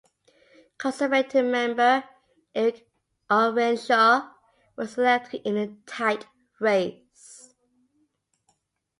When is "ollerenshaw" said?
3.29-4.31